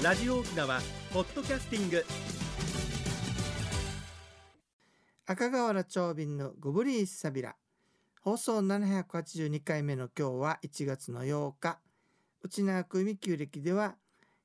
[0.00, 0.80] ラジオ沖縄
[1.12, 2.04] ポッドキャスティング。
[5.26, 7.56] 赤瓦長瓶のゴブリーサビラ
[8.22, 11.80] 放送782回目の今日は1月の8日。
[12.42, 13.96] 内縄区海旧暦では、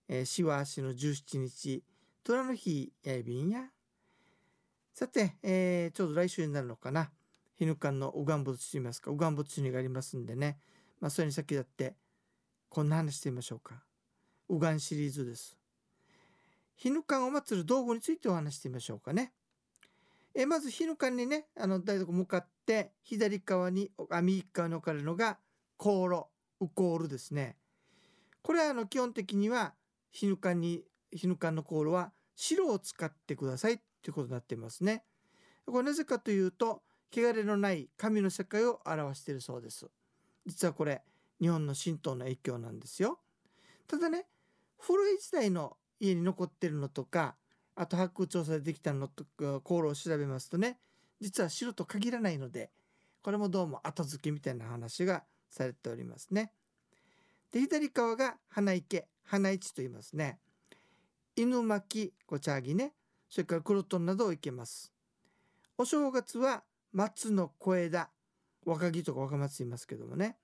[0.10, 1.84] えー、しわ足の17日。
[2.24, 3.66] 虎の日やいびんや。
[4.96, 7.12] さて、えー、ちょうど来週になるのかな。
[7.60, 10.58] 日ぬかんの右岸仏といいますか右岸仏にがありますんでね。
[11.00, 11.96] まあそれに先立って
[12.70, 13.84] こんな話してみましょうか。
[14.54, 15.58] 右岸シリーズです。
[16.76, 19.32] 日ぬかんを祀る道具についてお話してみましょうかね。
[20.36, 25.38] えまず日ぬかにねあの台所向かって左側に右側に置かれるのが
[25.78, 27.56] 香炉ウコールですね。
[28.42, 29.74] これはあの基本的には
[30.12, 35.04] 日ぬかに日ぬかの香炉は白を使ってくださいっていうことになっていますね。
[35.66, 39.88] これなぜかというと汚れのない神の世界を表しているそうです。
[40.46, 41.02] 実はこれ
[41.40, 43.20] 日本の神道の影響なんですよ。
[43.88, 44.26] ただね
[44.86, 47.36] 古い時代の家に残ってるのとか
[47.76, 50.78] あと発掘調査でできたのとか航路を調べますとね
[51.22, 52.70] 実は白と限らないので
[53.22, 56.52] これもどうも後付けみたいな話がされておりますね。
[57.52, 60.40] で左側が花池花市と言いますね。
[61.38, 62.92] 犬巻きご茶ぎね
[63.30, 64.92] それから黒トンなどをいけます。
[65.78, 68.10] お正月は松の小枝
[68.66, 70.36] 若木とか若松言いますけどもね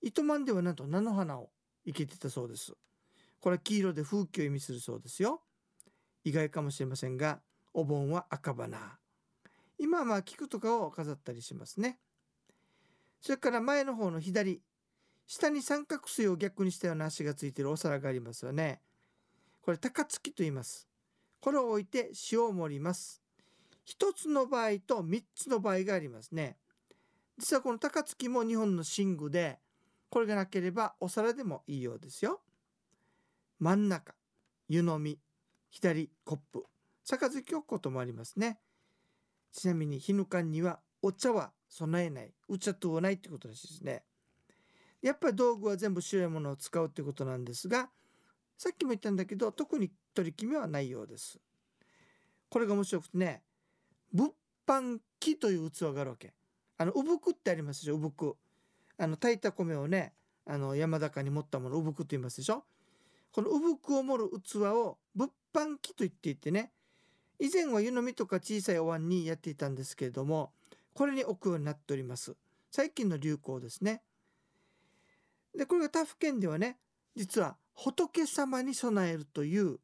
[0.00, 1.50] 糸満ではなんと菜の花を
[1.84, 2.72] 生けてたそうです。
[3.46, 5.40] これ黄色で風景を意味するそうですよ。
[6.24, 7.38] 意外かもしれませんが
[7.72, 8.98] お盆は赤花。
[9.78, 12.00] 今はまあ菊とかを飾ったりしますね。
[13.20, 14.60] それから前の方の左
[15.28, 18.80] 下に三角錐を逆にしたような足がついているお皿がありますよね。
[19.62, 20.88] これ高槻と言います。
[21.38, 23.22] これを置いて塩を盛ります。
[23.84, 26.56] 一つの場合と三つの場合がありますね。
[27.38, 29.60] 実はこの高槻も日本の寝具で
[30.10, 32.40] これがなければお皿でもいいようですよ。
[33.58, 34.14] 真ん中
[34.68, 35.18] 湯飲み
[35.70, 36.64] 左コップ
[37.04, 38.58] 杯をこともありますね。
[39.52, 44.02] ちなみに日ぬかんにはお茶は備えないお茶とはないってことらしいですね。
[45.02, 47.88] やっぱり道具は全部白いものを使うってことなんですが
[48.58, 51.38] さっきも言ったんだけど特に取り決めはないようです。
[52.48, 53.42] これが面白くてね
[54.12, 54.30] 物
[54.66, 56.34] 販機という器があるわけ。
[56.78, 58.36] あのうぶくってありますでしょうぶく。
[58.98, 60.12] あの炊いた米をね
[60.46, 62.64] あの山高に持ったものうぶくって言いますでしょ。
[63.36, 66.72] このうぶくを盛る器を物販機と言っていてね
[67.38, 70.52] 以前は湯飲みとか小さいお椀にやっていたんですけれども
[70.94, 72.34] これに置くようになっております。
[72.70, 74.00] 最近の流行ですね。
[75.54, 76.78] でこれが他府県ではね
[77.14, 79.80] 実は仏様に備えるという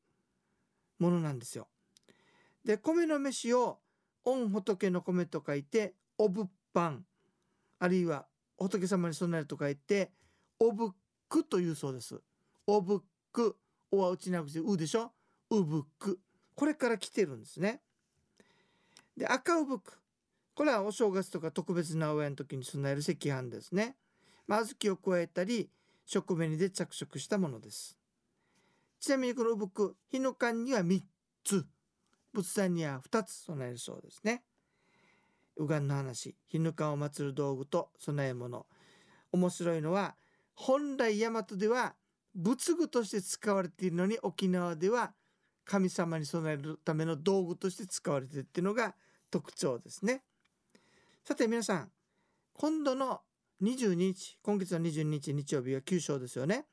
[0.98, 1.68] ものなんですよ。
[2.64, 3.80] で米の飯を
[4.24, 7.00] 御仏の米と書いてお物販
[7.80, 8.24] あるいは
[8.56, 10.10] 仏様に備えると書いて
[10.58, 10.94] おぶ
[11.28, 12.18] くというそうです。
[12.66, 12.98] おぶっ
[13.32, 13.56] く
[13.90, 15.12] おはうちなくてうでしょ？
[15.50, 16.20] うぶく
[16.54, 17.80] これから来てるんですね。
[19.16, 20.00] で赤うぶく
[20.54, 23.96] これはお正月とか特別なおやの時に備える赤飯ですね。
[24.48, 25.70] 小豆を加えたり
[26.04, 27.96] 食紅で着色したものです。
[29.00, 31.02] ちなみにこのうぶく日の間には3
[31.42, 31.66] つ。
[32.32, 34.42] 仏壇には2つ備えるそうですね。
[35.56, 36.34] うがんの話。
[36.48, 38.66] 日ぬかを祀る道具と備え物。
[39.32, 40.16] 面白いのは
[40.54, 41.94] 本来大和では
[42.34, 45.12] 仏具として使われているのに沖縄では
[45.64, 48.94] 神様に備えるための道具として使われているっていうのが
[49.30, 50.22] 特徴ですね。
[51.24, 51.90] さて皆さん
[52.54, 53.20] 今度の
[53.62, 56.66] 22日今月の22日日曜日は旧正ですよね。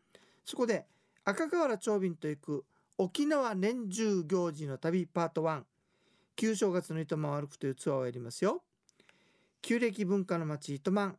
[0.43, 0.87] そこで
[1.23, 2.65] 赤瓦長瓶と行く
[2.97, 5.61] 沖縄年中行事の旅パート1
[6.35, 8.63] 旧正月の糸満を歩くというツアーをやりますよ。
[9.61, 11.17] 旧暦文化の町糸満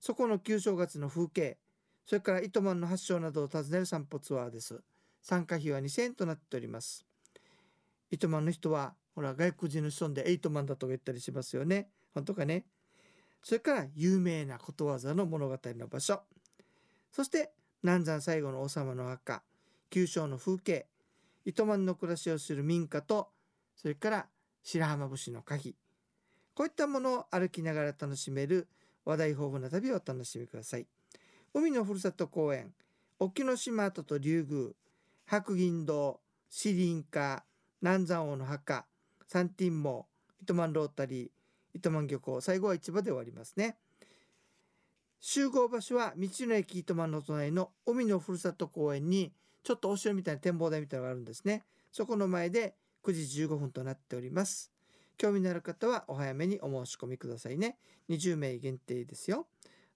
[0.00, 1.58] そこの旧正月の風景
[2.08, 4.80] それから糸満の発祥などを訪ねる散歩ツアーです。
[5.20, 7.04] 参加費は2000円となっております。
[8.10, 11.90] 糸満の人は、ほら、外国人の人でエイトマンだとか言ったりしますよね。
[12.14, 12.64] 本当かね？
[13.42, 16.22] それから有名なことわざの物語の場所。
[17.12, 17.52] そして
[17.82, 19.42] 南山最後の王様の墓、
[19.90, 20.86] 旧正の風景、
[21.44, 23.28] 糸満の暮らしをする民家と、
[23.76, 24.26] それから
[24.62, 25.76] 白浜節の可否。
[26.54, 28.66] こういったものを歩きながら楽しめる
[29.04, 30.86] 話題豊富な旅をお楽しみください。
[31.54, 32.72] 海のふるさと公園。
[33.18, 34.70] 沖ノ島跡と竜宮。
[35.26, 36.20] 白銀堂。
[36.50, 37.42] 四輪家
[37.80, 38.86] 南山王の墓。
[39.26, 40.06] サンティンモ
[40.42, 41.30] 糸満ロータリー。
[41.74, 42.40] 糸満漁港。
[42.40, 43.76] 最後は市場で終わりますね。
[45.20, 49.32] 集合場所は道の駅糸満の隣の海のふるさと公園に
[49.64, 51.64] ちょっとお城みたいな展望台みたいなのがあるんですね。
[51.92, 52.74] そこの前で
[53.04, 54.70] 9時15分となっております。
[55.16, 57.78] 興味のある方はお早めにお申し込みくださいね。
[58.08, 59.46] 20名限定ですよ。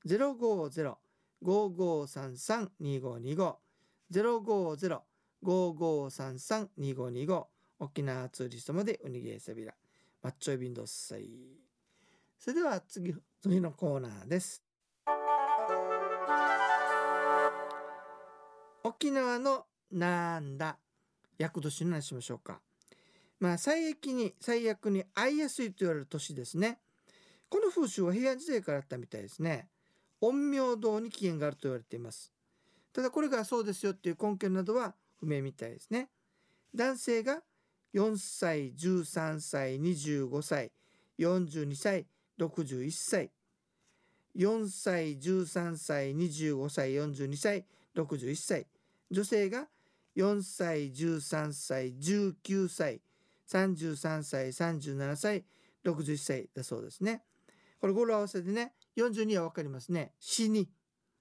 [0.07, 0.97] 050
[1.45, 3.57] 5533-2525
[4.13, 5.01] 050
[5.45, 7.45] 5533-2525
[7.81, 9.75] 沖縄ツーリストまでウニゲーサビラ。
[10.23, 11.29] マッチョイビンドッサイ。
[12.39, 14.63] それでは次次のコーナーです。
[18.85, 20.79] 沖縄のなんだ。
[21.39, 22.61] 厄年の話しましょうか。
[23.41, 26.79] まあ最悪に最悪に会いやすいと言われる年ですね。
[27.49, 29.67] この風習は平安時代からあったみたいですね。
[30.23, 32.33] 陰陽道に起源があると言われています。
[32.93, 36.09] ただこれがそうですよっていう根拠などは不明みたいですね。
[36.75, 37.43] 男性が
[37.93, 40.71] 4歳13歳25歳
[41.19, 42.07] 42歳
[42.39, 43.31] 61歳
[44.37, 48.67] 4歳13歳25歳42歳61歳
[49.11, 49.67] 女性が
[50.17, 53.01] 4歳13歳19歳
[53.49, 55.45] 33歳37歳
[55.85, 57.23] 61歳だそうですね。
[57.81, 60.13] これ語呂合わせでね42は分かりますね。
[60.19, 60.69] 死に。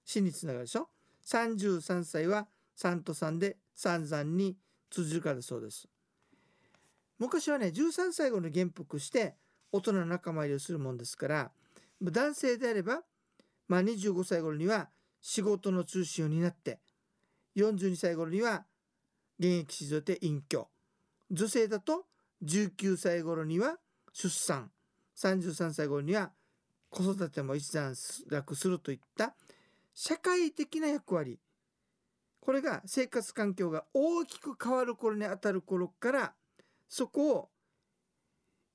[0.04, 0.88] 死につながるでしょ
[1.26, 4.56] ？33歳は3と3で散々に
[4.90, 5.88] 通じるからそうです。
[7.18, 9.36] 昔はね13歳後に元服して
[9.70, 11.52] 大人の仲間入りをするもんですから
[12.02, 13.02] 男性であれば、
[13.68, 14.88] まあ、25歳頃には
[15.20, 16.80] 仕事の中心を担って
[17.56, 18.64] 42歳頃には
[19.38, 20.68] 現役退いて隠居。
[21.30, 22.06] 女性だと
[22.44, 23.76] 19歳頃には
[24.12, 24.70] 出産。
[25.16, 26.32] 33歳頃には
[26.92, 27.94] 子育ても一段
[28.28, 29.34] 落するといった
[29.94, 31.38] 社会的な役割
[32.40, 36.32] これが生活環境が大きく変わる頃にあたる頃から
[36.88, 37.48] そこを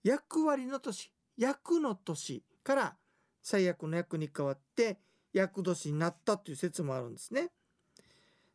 [0.04, 2.96] 役割の年役の年から
[3.44, 4.98] 最悪の役に変わって
[5.32, 7.50] 役年になったという説もあるんですね。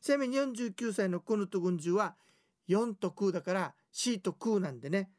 [0.00, 2.14] ちなみに49歳のクヌト軍中は
[2.68, 5.10] 4と空だから C と空なんでね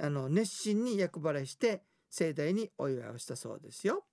[0.00, 4.04] あの熱心に厄払いして盛大にお祝いをしたそうですよ。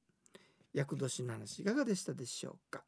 [0.74, 2.84] 厄年の話いかがでしたでしょうか？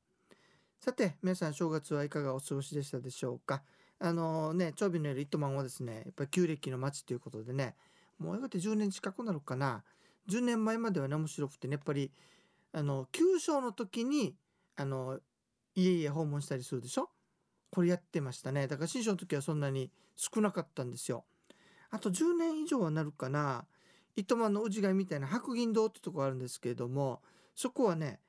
[0.80, 3.64] さて皆さん正月はいかがお過ごしでしたでしょうか？
[4.00, 7.76] あのね長尾のより糸満はですねやっぱり旧暦の町ということでね
[8.20, 9.84] もうやがて10年近くなるかな
[10.30, 12.12] ？10年前まではね面白くてねやっぱり
[12.74, 14.36] あの旧正の時に
[14.76, 15.20] あの
[15.76, 17.10] 家々訪問したりするでしょ？
[17.72, 18.68] これやってましたね。
[18.68, 21.26] だから新章の時はそんなに少なかったんですよ。
[21.90, 23.66] あと10年以上はなるかな？
[24.16, 27.22] 糸満の氏神みたいな白銀堂ってとこあるんですけれども
[27.56, 28.20] そこはね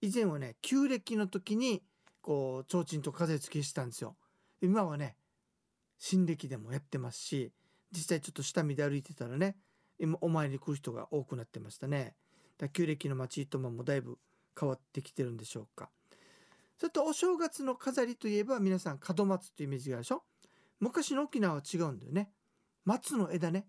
[0.00, 1.82] 以前はね旧暦の時に
[2.20, 4.16] こう提灯と風付けしたんですよ。
[4.60, 5.16] 今はね
[5.98, 7.52] 新暦でもやってますし
[7.92, 9.56] 実際ちょっと下見で歩いてたらね
[9.98, 12.14] 今お参りに来る人が多くなってましたね。
[12.58, 14.18] だ旧暦の町糸満もだいぶ
[14.58, 15.90] 変わってきてるんでしょうか。
[16.78, 20.22] それとお正月の飾りといえば皆さん門松というイメージがあるでしょ？
[20.80, 22.30] 昔の沖縄は違うんだよね。
[22.84, 23.66] 松の枝ね。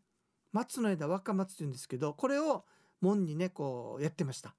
[0.52, 2.66] 松の枝若松って言うんですけどこれを
[3.02, 4.56] 門にねこうやってました。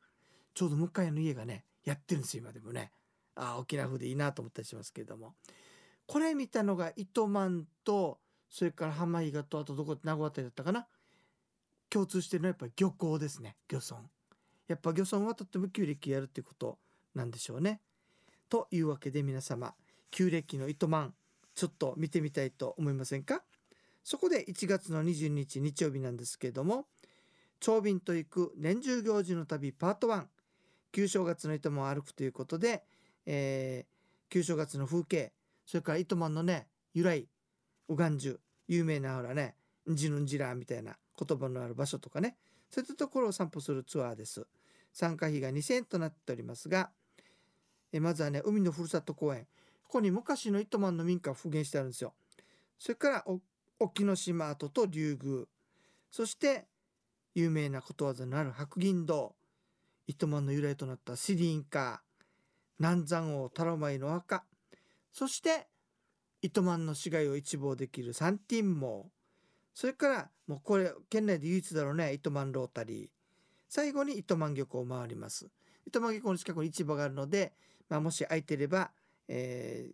[0.57, 2.91] ちょうど向かいの家がねやってるんですよ今でもね。
[3.35, 5.35] あ沖縄風でいいなと思ったりしますけれども。
[6.07, 8.19] これ見たのが糸満と
[8.49, 10.87] それから浜比嘉とあとどこ名護あたりだったかな。
[11.91, 14.01] 共通してるのはやっぱり漁港ですね漁村。
[14.67, 16.79] やっぱ漁村はとっても旧暦やるっていうこと
[17.15, 17.81] なんでしょうね。
[18.49, 19.75] というわけで皆様
[20.11, 21.13] 旧暦の糸満
[21.55, 23.43] ちょっと見てみたいと思いませんか？
[24.03, 26.87] そこで1月の22日日曜日なんですけれども
[27.61, 30.25] 長便と行く年中行事の旅パート1
[30.97, 32.83] 旧正月の糸満を歩くということで、
[33.27, 35.31] えー、旧正月の風景
[35.67, 37.29] それから糸満のね由来
[37.91, 39.57] うがんじゅ有名なほらね
[39.91, 42.39] んじぬんじらみたいな言葉のある場所とかね
[42.71, 44.47] そういったところを散歩するツアーです。
[44.95, 46.89] 参加費が2000円となっておりますが
[47.93, 49.47] えまずはね海のふるさと公園。
[49.83, 52.15] ここに昔の糸満の民家を復元してあるんですよ。
[52.79, 53.25] それから
[53.79, 55.45] 沖ノ島跡と竜宮。
[56.11, 56.65] そして
[57.35, 59.35] 有名なことわざのある白銀堂。
[60.07, 62.03] 糸満の由来となったシリンカ
[62.79, 64.45] 南山王タラマイの墓
[65.13, 65.67] そして
[66.43, 69.11] 糸満の市街を一望できるサンティンモ
[69.75, 73.09] それからもうこれ県内で唯一だろうね糸満ロータリー
[73.69, 75.49] 最後に糸満漁港を回ります
[75.87, 77.53] 糸満漁港の近くに市場があるので
[77.89, 78.91] まあ、もし空いてれば、
[79.29, 79.91] え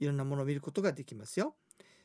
[0.00, 1.54] ー、いろんなものを見ることができますよ。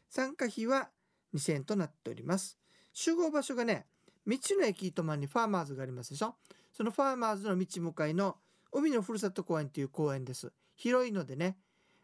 [0.09, 0.89] 参加費は
[1.33, 2.57] 2000円となっております。
[2.93, 3.85] 集合場所がね、
[4.29, 6.35] 道の駅糸満にファーマーズがありますでしょ？
[6.71, 8.37] そのファーマーズの道向かいの
[8.71, 10.51] 海のふるさと公園という公園です。
[10.75, 11.57] 広いのでね、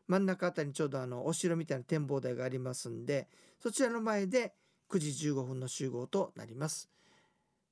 [0.07, 3.27] 真ん中あたりにちょうどあのお城みたいな展望台がありますんで、
[3.59, 4.53] そちらの前で
[4.89, 6.89] 9時15分の集合となります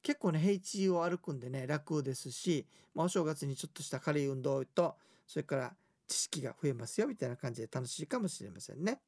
[0.01, 4.95] 結構ね平地を歩くんでね楽ですし、まあ、お正月にちょっとした軽い運動と
[5.27, 5.75] それから
[6.07, 9.00] 知識が増えますよみたいな感じで楽しいかもしれませんね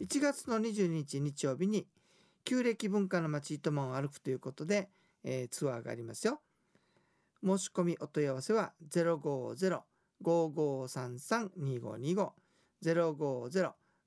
[0.00, 1.86] 1月の22日日曜日に
[2.46, 4.88] 旧暦文化の街糸満を歩くということで、
[5.24, 6.40] えー、ツアーがありますよ。
[7.44, 8.72] 申し込みお問い合わせは
[10.22, 12.30] 050-5533-2525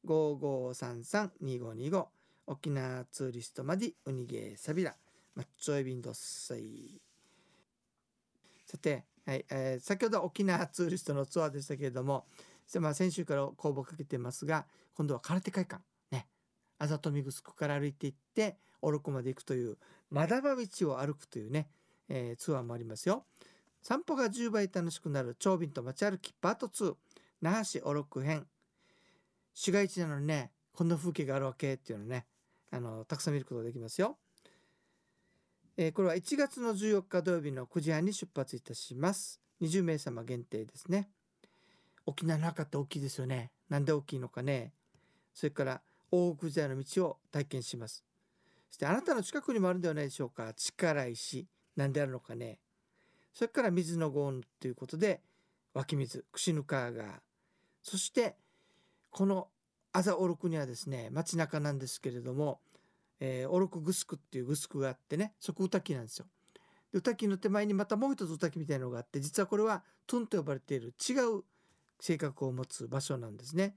[0.05, 2.07] 050-5533-2525
[2.47, 4.95] 沖縄ツーリストまでウニゲーサビラ
[5.35, 6.99] マッチョエビンドッサイ
[8.65, 12.25] さて、はいえー、先ほど沖縄ツーリストのツアーでしたけれども、
[12.79, 14.65] まあ、先週から公募かけてますが
[14.95, 15.83] 今度は空手会館。
[16.79, 19.77] あざとみぐすくから歩いていってオロコまで行くという
[20.09, 21.67] まだば道を歩くというね、
[22.07, 23.25] えー、ツアーもありますよ
[23.81, 26.95] 散歩が10倍楽しくなる長瓶と街歩きパート2
[27.41, 28.47] 那覇市オロク編
[29.53, 32.25] 市街地なのにねこんな風景があるわけっていうのね
[32.71, 34.17] あのたくさん見ることができますよ。
[35.75, 39.41] えー、これは1月の14日土曜日の9時半に出発いたします。
[39.61, 41.09] 20名様限定ですね。
[42.05, 43.51] 沖縄の中って大きいですよね。
[43.69, 44.73] なんで大きいのかね。
[45.33, 48.03] それから大奥時代の道を体験します。
[48.69, 50.53] そしてあなたの近くにもあるんではないでしょうか。
[50.53, 51.47] 力石。
[51.75, 52.59] なんであるのかね。
[53.33, 55.21] それから水の豪雨ということで
[55.73, 57.21] 湧き水、串ぬ川が。
[57.81, 58.35] そして
[59.09, 59.47] この
[59.93, 62.59] アザオロクにはですね街中なんですけれども、
[63.19, 66.25] えー、オロクグスクっていうグスクがあってねそこ歌木なんですよ。
[66.91, 71.43] で歌木の手前にまたもう一つ歌木みたいなのがあって実はこれはトゥンと呼ばれている違う
[71.99, 73.75] 性格を持つ場所なんですね。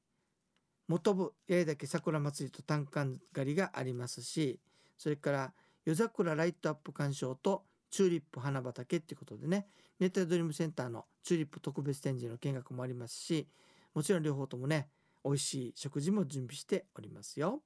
[0.89, 4.59] 元部八重岳桜祭りと単管狩りがありますし、
[4.97, 5.53] それから
[5.85, 9.67] 夜桜ライトアップ鑑賞とチューリップ花畑っていうことでね、
[9.99, 13.47] ネットドリームセンターのチューリップ特別展示の見学もありますし、
[13.93, 14.89] もちろん両方ともね、
[15.23, 17.61] 美味しい食事も準備しておりますよ。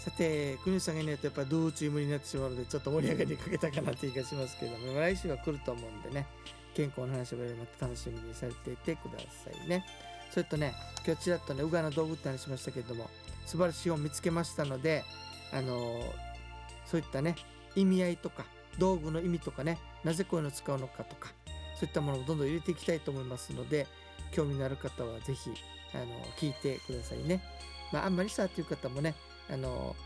[0.00, 6.26] さて、国さんがいないとやっぱどうチームになってしまうので、ちょっと盛り上がりかけたかなって気がしますけども、 来週は来ると思うんでね、
[6.74, 9.84] 健康の話をまた楽しみにされていてくださいね。
[10.30, 13.10] それとね今日ちらっとねウガの道具って話しましたけれども
[13.46, 15.04] 素晴らしい本見つけましたので
[15.52, 16.02] あのー、
[16.86, 17.34] そういったね
[17.74, 18.44] 意味合いとか
[18.78, 21.32] 道具の意味とかねなぜこういうのを使うのかとか
[21.74, 23.86] そういったものをどんどん入れていきたいと思いますので
[24.32, 25.50] 興味のある方は是非
[25.94, 26.04] あの
[26.38, 27.42] 聞いてくださいね。
[27.92, 29.16] まあ、あんまりさっていう方もね
[29.52, 29.96] あの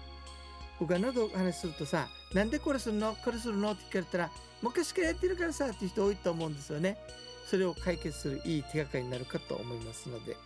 [0.81, 3.15] 僕が喉話するとさ「なんでこれするの？
[3.25, 4.31] これするの?」って聞かれたら
[4.63, 6.99] 「昔からやってるからさ」っていう人多いと思うんですよね。
[7.47, 10.37] それを解決するいい手がかりになるかと思いますので、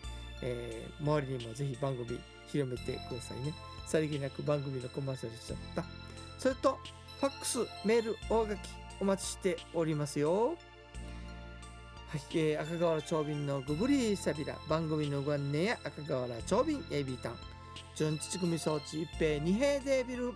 [0.43, 3.55] えー、周りにもぜひ番組広めてくださいね。
[3.87, 5.85] さりげなく番組のコマーシャルしちゃった。
[6.39, 6.79] それと、
[7.21, 8.59] ファックス、メール、おはがき
[9.01, 10.57] お待ちしておりますよ。
[12.09, 17.39] はい、えー、赤瓦長瓶のグブリーサビラ番組のご案内や赤瓦長瓶エビタン
[17.95, 20.35] 純乳組装置一平二平デービル